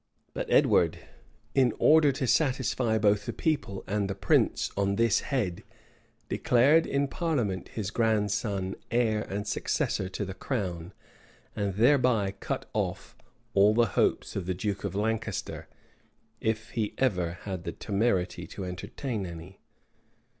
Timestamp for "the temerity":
17.63-18.47